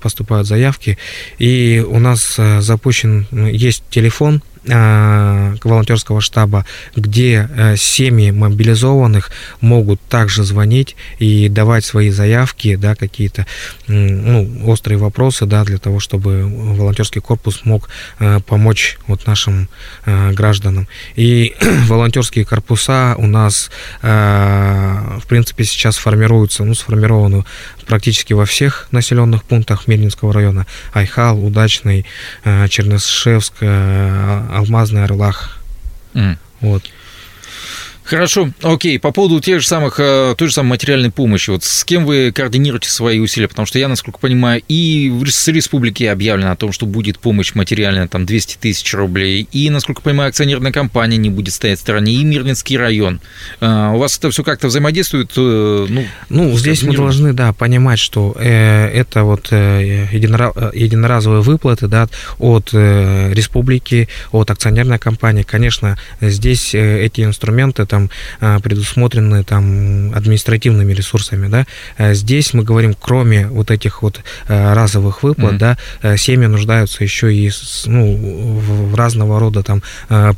поступают 0.00 0.46
заявки. 0.46 0.98
И 1.38 1.84
у 1.86 1.98
нас 1.98 2.34
э, 2.38 2.60
запущен, 2.60 3.26
есть 3.32 3.82
телефон 3.90 4.42
Э, 4.57 4.57
волонтерского 4.64 6.20
штаба, 6.20 6.64
где 6.96 7.48
э, 7.50 7.76
семьи 7.76 8.30
мобилизованных 8.30 9.30
могут 9.60 10.00
также 10.02 10.44
звонить 10.44 10.96
и 11.18 11.48
давать 11.48 11.84
свои 11.84 12.10
заявки, 12.10 12.76
да, 12.76 12.94
какие-то 12.94 13.46
ну, 13.86 14.66
острые 14.66 14.98
вопросы, 14.98 15.46
да, 15.46 15.64
для 15.64 15.78
того, 15.78 16.00
чтобы 16.00 16.44
волонтерский 16.44 17.20
корпус 17.20 17.64
мог 17.64 17.88
э, 18.18 18.40
помочь 18.40 18.98
вот 19.06 19.26
нашим 19.26 19.68
гражданам. 20.04 20.88
И 21.16 21.54
волонтерские 21.86 22.44
корпуса 22.44 23.14
у 23.18 23.26
нас, 23.26 23.70
в 24.02 25.22
принципе, 25.28 25.64
сейчас 25.64 25.96
формируются, 25.96 26.64
ну, 26.64 26.74
сформированы 26.74 27.44
практически 27.88 28.34
во 28.34 28.44
всех 28.44 28.86
населенных 28.92 29.42
пунктах 29.42 29.88
Мельнинского 29.88 30.32
района. 30.32 30.66
Айхал, 30.92 31.44
Удачный, 31.44 32.06
Чернышевск, 32.44 33.54
алмазный 33.62 35.04
орлах. 35.04 35.58
Mm. 36.14 36.36
Вот. 36.60 36.84
Хорошо, 38.08 38.48
окей. 38.62 38.98
По 38.98 39.12
поводу 39.12 39.38
тех 39.38 39.60
же 39.60 39.66
самых, 39.66 40.00
э, 40.00 40.34
той 40.38 40.48
же 40.48 40.54
самой 40.54 40.70
материальной 40.70 41.10
помощи, 41.10 41.50
вот 41.50 41.62
с 41.62 41.84
кем 41.84 42.06
вы 42.06 42.32
координируете 42.34 42.88
свои 42.88 43.20
усилия? 43.20 43.48
Потому 43.48 43.66
что 43.66 43.78
я, 43.78 43.86
насколько 43.86 44.18
понимаю, 44.18 44.62
и 44.66 45.12
с 45.26 45.46
республики 45.48 46.04
объявлено 46.04 46.52
о 46.52 46.56
том, 46.56 46.72
что 46.72 46.86
будет 46.86 47.18
помощь 47.18 47.54
материальная, 47.54 48.08
там 48.08 48.24
200 48.24 48.56
тысяч 48.62 48.94
рублей, 48.94 49.46
и, 49.52 49.68
насколько 49.68 50.00
понимаю, 50.00 50.30
акционерная 50.30 50.72
компания 50.72 51.18
не 51.18 51.28
будет 51.28 51.52
стоять 51.52 51.80
в 51.80 51.82
стороне, 51.82 52.14
и 52.14 52.24
Мирнинский 52.24 52.78
район. 52.78 53.20
Э, 53.60 53.90
у 53.92 53.98
вас 53.98 54.16
это 54.16 54.30
все 54.30 54.42
как-то 54.42 54.68
взаимодействует? 54.68 55.32
Э, 55.36 55.86
ну, 55.86 56.06
ну 56.30 56.56
здесь 56.56 56.82
мы 56.84 56.96
должны, 56.96 57.34
да, 57.34 57.52
понимать, 57.52 57.98
что 57.98 58.32
это 58.38 59.24
вот 59.24 59.52
единоразовые 59.52 61.42
выплаты, 61.42 61.88
да, 61.88 62.08
от 62.38 62.72
республики, 62.72 64.08
от 64.32 64.50
акционерной 64.50 64.98
компании. 64.98 65.42
Конечно, 65.42 65.98
здесь 66.22 66.74
эти 66.74 67.20
инструменты, 67.20 67.84
там, 67.84 67.97
там 67.98 68.10
а, 68.40 68.60
предусмотрены 68.60 69.42
там 69.42 70.12
административными 70.14 70.92
ресурсами, 70.92 71.48
да. 71.48 71.66
А 71.96 72.14
здесь 72.14 72.54
мы 72.54 72.62
говорим, 72.62 72.94
кроме 72.98 73.46
вот 73.48 73.70
этих 73.70 74.02
вот 74.02 74.20
а, 74.48 74.74
разовых 74.74 75.22
выплат, 75.22 75.54
mm-hmm. 75.54 75.76
да, 76.02 76.16
семьи 76.16 76.46
нуждаются 76.46 77.02
еще 77.02 77.34
и 77.34 77.50
ну, 77.86 78.16
в 78.60 78.94
разного 78.94 79.40
рода 79.40 79.62
там 79.62 79.82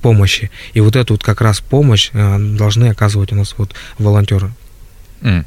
помощи. 0.03 0.51
И 0.73 0.81
вот 0.81 0.97
эту 0.97 1.15
вот 1.15 1.23
как 1.23 1.41
раз 1.41 1.61
помощь 1.61 2.11
должны 2.13 2.87
оказывать 2.91 3.33
у 3.33 3.37
нас 3.37 3.55
вот 3.59 3.75
волонтеры. 3.99 4.51
Mm. 5.23 5.45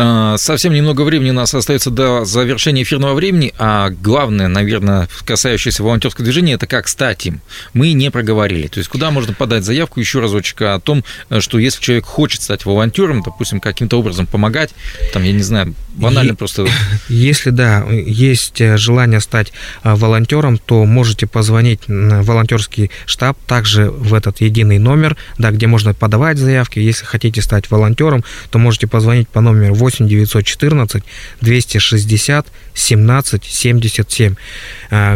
А, 0.00 0.36
совсем 0.38 0.72
немного 0.72 1.02
времени 1.02 1.30
у 1.30 1.34
нас 1.34 1.52
остается 1.52 1.90
до 1.90 2.24
завершения 2.24 2.84
эфирного 2.84 3.14
времени, 3.14 3.52
а 3.58 3.90
главное, 3.90 4.46
наверное, 4.46 5.08
касающееся 5.24 5.82
волонтерского 5.82 6.24
движения, 6.24 6.52
это 6.52 6.68
как 6.68 6.86
стать 6.86 7.26
им. 7.26 7.40
Мы 7.74 7.92
не 7.94 8.08
проговорили. 8.12 8.68
То 8.68 8.78
есть 8.78 8.88
куда 8.88 9.10
можно 9.10 9.34
подать 9.34 9.64
заявку 9.64 9.98
еще 9.98 10.20
разочек 10.20 10.62
о 10.62 10.78
том, 10.78 11.02
что 11.40 11.58
если 11.58 11.82
человек 11.82 12.04
хочет 12.04 12.42
стать 12.42 12.64
волонтером, 12.64 13.22
допустим, 13.24 13.58
каким-то 13.58 13.98
образом 13.98 14.26
помогать, 14.26 14.70
там, 15.12 15.24
я 15.24 15.32
не 15.32 15.42
знаю, 15.42 15.74
банально 15.96 16.30
е- 16.30 16.36
просто... 16.36 16.68
Если, 17.08 17.50
да, 17.50 17.84
есть 17.90 18.62
желание 18.76 19.18
стать 19.18 19.52
э, 19.82 19.94
волонтером, 19.94 20.58
то 20.58 20.84
можете 20.84 21.26
позвонить 21.26 21.88
на 21.88 22.22
волонтерский 22.22 22.92
штаб, 23.06 23.36
также 23.48 23.90
в 23.90 24.14
этот 24.14 24.40
единый 24.40 24.78
номер, 24.78 25.16
да, 25.38 25.50
где 25.50 25.66
можно 25.66 25.92
подавать 25.92 26.38
заявки. 26.38 26.78
Если 26.78 27.04
хотите 27.04 27.42
стать 27.42 27.68
волонтером, 27.68 28.22
то 28.50 28.58
можете 28.60 28.86
позвонить 28.86 29.28
по 29.28 29.40
номеру 29.40 29.74
8 29.74 29.87
914 29.96 31.02
260 31.40 32.46
17 32.74 33.44
77, 33.44 34.34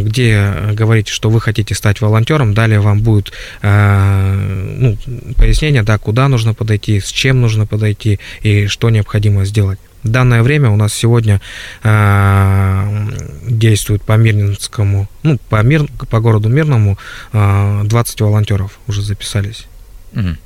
где 0.01 0.55
говорите, 0.73 1.13
что 1.13 1.31
вы 1.31 1.41
хотите 1.41 1.75
стать 1.75 2.01
волонтером. 2.01 2.55
Далее 2.55 2.81
вам 2.81 3.01
будет 3.01 3.33
э, 3.63 4.77
ну, 4.79 4.97
пояснение, 5.37 5.83
да, 5.83 5.99
куда 5.99 6.29
нужно 6.29 6.55
подойти, 6.55 7.01
с 7.01 7.09
чем 7.09 7.41
нужно 7.41 7.67
подойти 7.67 8.19
и 8.43 8.67
что 8.67 8.91
необходимо 8.91 9.45
сделать. 9.45 9.79
В 10.03 10.09
данное 10.09 10.43
время 10.43 10.71
у 10.71 10.77
нас 10.77 10.93
сегодня 10.93 11.41
э, 11.85 13.09
действует 13.49 14.03
по 14.03 14.15
Мирнинскому, 14.15 15.09
ну, 15.23 15.39
по, 15.49 15.63
мир, 15.63 15.87
по 16.11 16.21
городу 16.21 16.49
Мирному 16.49 16.99
э, 17.33 17.83
20 17.85 18.21
волонтеров 18.21 18.81
уже 18.89 19.03
записались. 19.03 19.67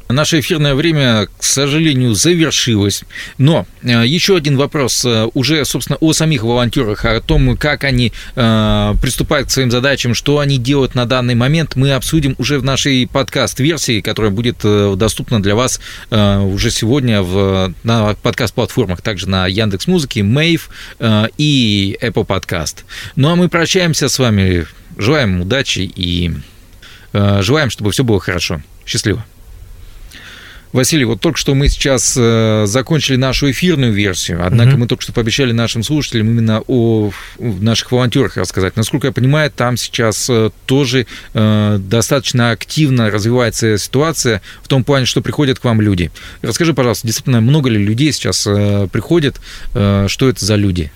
Наше 0.08 0.38
эфирное 0.38 0.74
время, 0.74 1.26
к 1.38 1.42
сожалению, 1.42 2.14
завершилось. 2.14 3.02
Но 3.38 3.66
э, 3.82 4.06
еще 4.06 4.36
один 4.36 4.56
вопрос 4.56 5.04
э, 5.04 5.28
уже, 5.34 5.64
собственно, 5.64 5.96
о 6.00 6.12
самих 6.12 6.44
волонтерах, 6.44 7.04
о 7.04 7.20
том, 7.20 7.56
как 7.56 7.82
они 7.82 8.12
э, 8.36 8.94
приступают 9.02 9.48
к 9.48 9.50
своим 9.50 9.70
задачам, 9.70 10.14
что 10.14 10.38
они 10.38 10.58
делают 10.58 10.94
на 10.94 11.06
данный 11.06 11.34
момент, 11.34 11.74
мы 11.74 11.92
обсудим 11.92 12.36
уже 12.38 12.60
в 12.60 12.64
нашей 12.64 13.08
подкаст-версии, 13.08 14.00
которая 14.00 14.30
будет 14.30 14.58
доступна 14.96 15.42
для 15.42 15.54
вас 15.54 15.80
уже 16.10 16.70
сегодня 16.70 17.22
в, 17.22 17.74
на 17.82 18.14
подкаст-платформах, 18.14 19.02
также 19.02 19.28
на 19.28 19.46
Яндекс 19.46 19.86
Музыке, 19.86 20.22
Мейв 20.22 20.70
и 21.36 21.98
Apple 22.00 22.26
Podcast. 22.26 22.84
Ну 23.16 23.30
а 23.30 23.36
мы 23.36 23.48
прощаемся 23.48 24.08
с 24.08 24.18
вами, 24.18 24.66
желаем 24.96 25.40
удачи 25.40 25.90
и 25.94 26.32
желаем, 27.12 27.70
чтобы 27.70 27.90
все 27.92 28.04
было 28.04 28.20
хорошо. 28.20 28.62
Счастливо. 28.84 29.24
Василий, 30.76 31.04
вот 31.04 31.20
только 31.20 31.38
что 31.38 31.54
мы 31.54 31.68
сейчас 31.68 32.16
э, 32.18 32.64
закончили 32.66 33.16
нашу 33.16 33.50
эфирную 33.50 33.92
версию, 33.92 34.44
однако 34.44 34.72
угу. 34.72 34.80
мы 34.80 34.86
только 34.86 35.02
что 35.02 35.12
пообещали 35.14 35.52
нашим 35.52 35.82
слушателям 35.82 36.28
именно 36.28 36.62
о 36.66 37.12
наших 37.38 37.90
волонтерах 37.92 38.36
рассказать. 38.36 38.76
Насколько 38.76 39.06
я 39.06 39.12
понимаю, 39.12 39.50
там 39.50 39.78
сейчас 39.78 40.28
э, 40.28 40.50
тоже 40.66 41.06
э, 41.32 41.78
достаточно 41.80 42.50
активно 42.50 43.10
развивается 43.10 43.78
ситуация 43.78 44.42
в 44.62 44.68
том 44.68 44.84
плане, 44.84 45.06
что 45.06 45.22
приходят 45.22 45.58
к 45.58 45.64
вам 45.64 45.80
люди. 45.80 46.10
Расскажи, 46.42 46.74
пожалуйста, 46.74 47.06
действительно, 47.06 47.40
много 47.40 47.70
ли 47.70 47.82
людей 47.82 48.12
сейчас 48.12 48.42
приходят, 48.42 49.40
что 49.72 50.28
это 50.28 50.44
за 50.44 50.56
люди? 50.56 50.92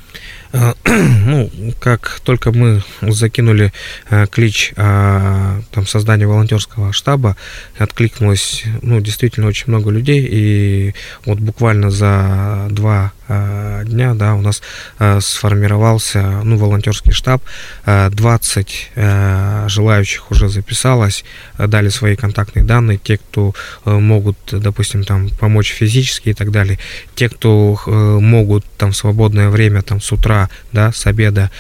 А, 0.53 0.75
ну, 0.87 1.51
как 1.79 2.21
только 2.25 2.51
мы 2.53 2.83
закинули 3.03 3.73
э, 4.09 4.27
клич 4.27 4.73
о 4.77 5.61
там, 5.71 5.87
создании 5.87 6.25
волонтерского 6.25 6.93
штаба, 6.93 7.37
откликнулось 7.79 8.65
ну, 8.83 9.01
действительно 9.01 9.47
очень 9.47 9.67
много 9.69 9.91
людей, 9.91 10.27
и 10.29 10.95
вот 11.25 11.39
буквально 11.39 11.91
за 11.91 12.67
два 12.71 13.13
Э, 13.20 13.20
дня, 13.31 14.15
да, 14.15 14.35
у 14.35 14.41
нас 14.41 14.61
э, 14.99 15.21
сформировался, 15.21 16.41
ну, 16.43 16.57
волонтерский 16.57 17.13
штаб, 17.13 17.43
20 17.87 18.91
э, 18.95 19.65
желающих 19.69 20.31
уже 20.31 20.49
записалось, 20.49 21.25
дали 21.59 21.89
свои 21.91 22.17
контактные 22.17 22.65
данные, 22.65 22.99
те, 22.99 23.19
кто 23.19 23.55
могут, 23.85 24.37
допустим, 24.51 25.05
там 25.05 25.29
помочь 25.29 25.71
физически 25.71 26.31
и 26.31 26.35
так 26.35 26.51
далее, 26.51 26.79
те, 27.15 27.29
кто 27.29 27.79
могут 27.87 28.65
там 28.77 28.93
в 28.93 28.97
свободное 28.97 29.49
время, 29.49 29.83
там 29.83 30.01
с 30.01 30.11
утра, 30.13 30.49
да, 30.73 30.93
с 30.93 31.07
обеда 31.07 31.51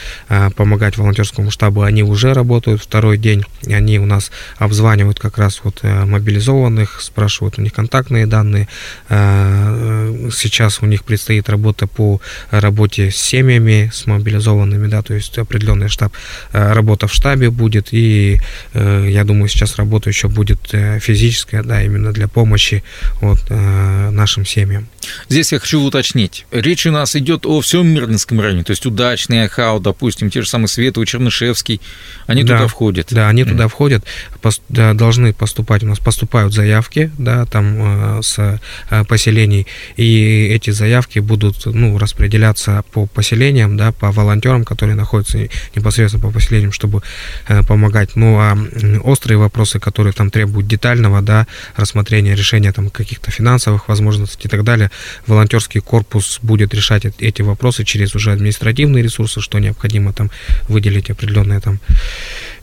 помогать 0.57 0.97
волонтерскому 0.99 1.51
штабу, 1.51 1.83
они 1.83 2.03
уже 2.03 2.35
работают 2.35 2.83
второй 2.83 3.19
день, 3.19 3.45
они 3.67 3.99
у 3.99 4.07
нас 4.07 4.31
обзванивают 4.59 5.21
как 5.21 5.39
раз 5.39 5.61
вот 5.63 5.83
мобилизованных, 5.83 7.01
спрашивают 7.01 7.59
у 7.59 7.63
них 7.63 7.73
контактные 7.73 8.27
данные, 8.27 8.69
сейчас 9.09 10.83
у 10.83 10.87
них 10.87 11.05
предстоит 11.05 11.49
работа 11.49 11.60
работа 11.61 11.87
по 11.87 12.21
работе 12.51 13.11
с 13.11 13.17
семьями, 13.17 13.91
с 13.93 14.07
мобилизованными, 14.07 14.89
да, 14.89 15.03
то 15.03 15.15
есть 15.15 15.39
определенный 15.39 15.89
штаб, 15.89 16.13
э, 16.53 16.73
работа 16.73 17.07
в 17.07 17.13
штабе 17.13 17.51
будет, 17.51 17.89
и 17.93 18.41
э, 18.73 19.07
я 19.11 19.25
думаю, 19.25 19.49
сейчас 19.49 19.77
работа 19.77 20.09
еще 20.09 20.29
будет 20.29 20.59
э, 20.73 20.99
физическая, 21.01 21.63
да, 21.63 21.83
именно 21.83 22.13
для 22.13 22.29
помощи 22.29 22.83
вот, 23.21 23.51
нашим 23.51 24.47
семьям. 24.47 24.89
Здесь 25.29 25.53
я 25.53 25.59
хочу 25.59 25.81
уточнить. 25.83 26.47
Речь 26.51 26.87
у 26.87 26.91
нас 26.91 27.17
идет 27.17 27.47
о 27.47 27.61
всем 27.61 27.87
Мирнинском 27.89 28.41
районе, 28.41 28.65
то 28.65 28.71
есть 28.71 28.87
удачный 28.87 29.45
Ахау, 29.45 29.81
допустим, 29.81 30.31
те 30.31 30.43
же 30.43 30.49
самые 30.49 30.69
Световый, 30.69 31.07
Чернышевский, 31.07 31.81
они 32.27 32.43
да, 32.43 32.57
туда 32.57 32.69
входят. 32.69 33.09
Да, 33.11 33.29
они 33.29 33.43
mm. 33.43 33.49
туда 33.49 33.69
входят, 33.69 34.05
пос, 34.41 34.61
да, 34.69 34.95
должны 34.95 35.33
поступать, 35.33 35.83
у 35.83 35.87
нас 35.87 35.99
поступают 35.99 36.55
заявки, 36.55 37.11
да, 37.19 37.45
там 37.47 38.19
э, 38.19 38.23
с 38.23 38.61
э, 38.91 39.05
поселений, 39.05 39.67
и 39.97 40.49
эти 40.55 40.71
заявки 40.71 41.19
будут, 41.19 41.50
ну, 41.65 41.99
распределяться 41.99 42.85
по 42.93 43.07
поселениям, 43.07 43.77
да, 43.77 43.93
по 43.93 44.11
волонтерам, 44.13 44.65
которые 44.65 44.97
находятся 44.97 45.39
непосредственно 45.75 46.23
по 46.23 46.31
поселениям, 46.31 46.73
чтобы 46.73 47.03
э, 47.49 47.63
помогать. 47.63 48.17
Ну, 48.17 48.39
а 48.39 48.57
острые 49.03 49.39
вопросы, 49.39 49.79
которые 49.79 50.13
там 50.13 50.31
требуют 50.31 50.67
детального, 50.67 51.23
да, 51.23 51.47
рассмотрения, 51.77 52.35
решения 52.35 52.73
там 52.73 52.91
каких-то 52.91 53.31
финансовых 53.31 53.89
возможностей 53.89 54.49
и 54.49 54.51
так 54.51 54.65
далее, 54.65 54.91
волонтерский 55.27 55.81
корпус 55.81 56.39
будет 56.43 56.75
решать 56.75 57.05
эти 57.19 57.43
вопросы 57.43 57.85
через 57.85 58.15
уже 58.15 58.33
административные 58.33 59.03
ресурсы, 59.03 59.41
что 59.41 59.59
необходимо 59.59 60.13
там 60.13 60.31
выделить 60.69 61.11
определенные 61.11 61.61
там 61.61 61.81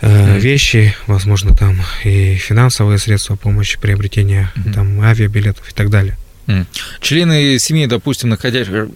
э, 0.01 0.39
вещи, 0.39 0.96
возможно, 1.08 1.56
там 1.56 1.82
и 2.03 2.36
финансовые 2.36 2.98
средства 2.98 3.36
помощи 3.36 3.79
приобретения 3.79 4.51
mm-hmm. 4.56 4.74
там 4.74 5.01
авиабилетов 5.01 5.70
и 5.70 5.74
так 5.74 5.89
далее. 5.89 6.17
Члены 7.01 7.60
семьи, 7.60 7.86
допустим, 7.86 8.30
находящих 8.30 8.89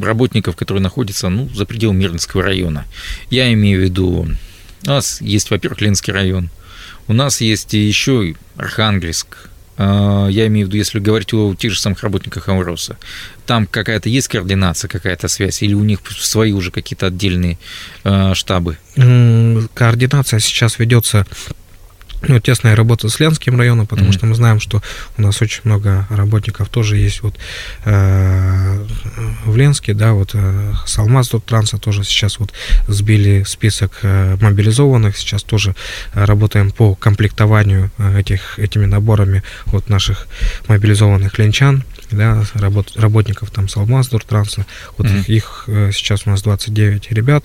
работников, 0.00 0.56
которые 0.56 0.82
находятся 0.82 1.28
ну, 1.28 1.48
за 1.54 1.66
пределами 1.66 1.98
Мирнинского 1.98 2.42
района. 2.42 2.86
Я 3.28 3.52
имею 3.52 3.80
в 3.80 3.84
виду, 3.84 4.28
у 4.86 4.88
нас 4.88 5.20
есть, 5.20 5.50
во-первых, 5.50 5.80
Ленинский 5.80 6.12
район, 6.12 6.50
у 7.08 7.12
нас 7.12 7.40
есть 7.40 7.74
еще 7.74 8.34
Архангельск, 8.56 9.50
а, 9.82 10.28
я 10.28 10.46
имею 10.46 10.66
в 10.66 10.68
виду, 10.68 10.76
если 10.76 10.98
говорить 10.98 11.32
о 11.32 11.54
тех 11.54 11.72
же 11.72 11.80
самых 11.80 12.02
работниках 12.02 12.48
Амроса, 12.48 12.98
там 13.46 13.66
какая-то 13.66 14.08
есть 14.08 14.28
координация, 14.28 14.88
какая-то 14.88 15.26
связь, 15.28 15.62
или 15.62 15.72
у 15.72 15.84
них 15.84 16.00
свои 16.18 16.52
уже 16.52 16.70
какие-то 16.70 17.06
отдельные 17.06 17.58
а, 18.04 18.34
штабы? 18.34 18.76
Координация 19.74 20.38
сейчас 20.38 20.78
ведется 20.78 21.26
ну, 22.22 22.40
тесная 22.40 22.76
работа 22.76 23.08
с 23.08 23.18
Ленским 23.20 23.58
районом, 23.58 23.86
потому 23.86 24.10
mm-hmm. 24.10 24.14
что 24.14 24.26
мы 24.26 24.34
знаем, 24.34 24.60
что 24.60 24.82
у 25.16 25.22
нас 25.22 25.40
очень 25.40 25.62
много 25.64 26.06
работников 26.10 26.68
тоже 26.68 26.96
есть 26.96 27.22
вот 27.22 27.36
э, 27.84 28.86
в 29.44 29.56
Ленске, 29.56 29.94
да, 29.94 30.12
вот 30.12 30.30
э, 30.34 30.72
Салмаз 30.86 31.30
Транса 31.46 31.78
тоже 31.78 32.04
сейчас 32.04 32.38
вот 32.38 32.52
сбили 32.88 33.44
список 33.46 33.98
э, 34.02 34.36
мобилизованных, 34.40 35.16
сейчас 35.16 35.42
тоже 35.42 35.74
работаем 36.12 36.70
по 36.70 36.94
комплектованию 36.94 37.90
э, 37.98 38.20
этих, 38.20 38.58
этими 38.58 38.86
наборами 38.86 39.42
вот 39.66 39.88
наших 39.88 40.26
мобилизованных 40.68 41.38
ленчан, 41.38 41.84
да, 42.10 42.44
работ, 42.54 42.92
работников 42.96 43.50
там 43.50 43.68
Салмаз 43.68 44.08
Транса, 44.08 44.66
вот 44.98 45.06
mm-hmm. 45.06 45.20
их, 45.20 45.28
их 45.28 45.64
э, 45.68 45.90
сейчас 45.92 46.26
у 46.26 46.30
нас 46.30 46.42
29 46.42 47.12
ребят, 47.12 47.44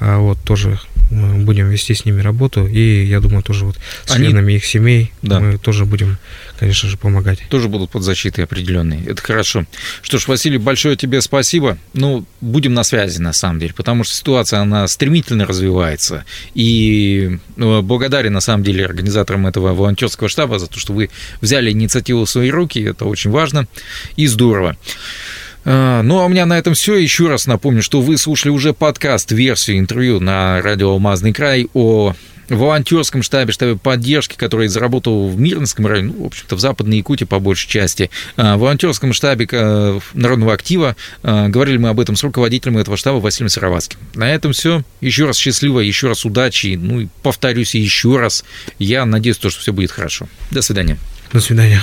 э, 0.00 0.16
вот 0.16 0.38
тоже 0.44 0.78
будем 1.44 1.68
вести 1.68 1.94
с 1.94 2.04
ними 2.04 2.20
работу, 2.20 2.66
и 2.66 3.04
я 3.04 3.20
думаю, 3.20 3.42
тоже 3.42 3.64
вот 3.64 3.76
с 4.04 4.12
Они... 4.12 4.26
членами 4.26 4.54
их 4.54 4.64
семей 4.64 5.12
да. 5.22 5.40
мы 5.40 5.58
тоже 5.58 5.84
будем, 5.84 6.18
конечно 6.58 6.88
же, 6.88 6.96
помогать. 6.96 7.40
Тоже 7.48 7.68
будут 7.68 7.90
под 7.90 8.02
защитой 8.02 8.44
определенной. 8.44 9.04
Это 9.06 9.22
хорошо. 9.22 9.64
Что 10.02 10.18
ж, 10.18 10.28
Василий, 10.28 10.58
большое 10.58 10.96
тебе 10.96 11.20
спасибо. 11.20 11.78
Ну, 11.94 12.26
будем 12.40 12.74
на 12.74 12.84
связи, 12.84 13.20
на 13.20 13.32
самом 13.32 13.60
деле, 13.60 13.72
потому 13.74 14.04
что 14.04 14.16
ситуация, 14.16 14.60
она 14.60 14.86
стремительно 14.88 15.46
развивается. 15.46 16.24
И 16.54 17.38
ну, 17.56 17.82
благодарен, 17.82 18.32
на 18.32 18.40
самом 18.40 18.64
деле, 18.64 18.84
организаторам 18.84 19.46
этого 19.46 19.74
волонтерского 19.74 20.28
штаба 20.28 20.58
за 20.58 20.66
то, 20.66 20.78
что 20.78 20.92
вы 20.92 21.10
взяли 21.40 21.70
инициативу 21.70 22.24
в 22.24 22.30
свои 22.30 22.50
руки. 22.50 22.80
Это 22.80 23.04
очень 23.04 23.30
важно 23.30 23.66
и 24.16 24.26
здорово. 24.26 24.76
А, 25.68 26.02
ну, 26.02 26.20
а 26.20 26.26
у 26.26 26.28
меня 26.28 26.46
на 26.46 26.56
этом 26.56 26.74
все. 26.74 26.96
Еще 26.96 27.28
раз 27.28 27.46
напомню, 27.46 27.82
что 27.82 28.00
вы 28.00 28.16
слушали 28.16 28.52
уже 28.52 28.72
подкаст, 28.72 29.32
версию 29.32 29.78
интервью 29.78 30.20
на 30.20 30.62
радио 30.62 30.90
«Алмазный 30.90 31.32
край» 31.32 31.68
о 31.74 32.14
волонтерском 32.48 33.24
штабе, 33.24 33.52
штабе 33.52 33.76
поддержки, 33.76 34.36
который 34.36 34.68
заработал 34.68 35.28
в 35.28 35.40
Мирнском 35.40 35.84
районе, 35.84 36.12
ну, 36.16 36.22
в 36.22 36.26
общем-то, 36.26 36.54
в 36.54 36.60
Западной 36.60 36.98
Якутии 36.98 37.24
по 37.24 37.40
большей 37.40 37.68
части, 37.68 38.10
а, 38.36 38.56
в 38.56 38.60
волонтерском 38.60 39.12
штабе 39.12 39.48
э, 39.50 39.98
Народного 40.14 40.52
актива. 40.52 40.94
А, 41.24 41.48
говорили 41.48 41.78
мы 41.78 41.88
об 41.88 41.98
этом 41.98 42.14
с 42.14 42.22
руководителем 42.22 42.78
этого 42.78 42.96
штаба 42.96 43.16
Василием 43.16 43.48
Сыроватским. 43.48 43.98
На 44.14 44.32
этом 44.32 44.52
все. 44.52 44.84
Еще 45.00 45.26
раз 45.26 45.36
счастливо, 45.36 45.80
еще 45.80 46.06
раз 46.06 46.24
удачи. 46.24 46.78
Ну 46.80 47.00
и 47.00 47.08
повторюсь 47.24 47.74
еще 47.74 48.16
раз. 48.18 48.44
Я 48.78 49.04
надеюсь, 49.04 49.36
что 49.36 49.48
все 49.48 49.72
будет 49.72 49.90
хорошо. 49.90 50.28
До 50.52 50.62
свидания. 50.62 50.98
До 51.32 51.40
свидания. 51.40 51.82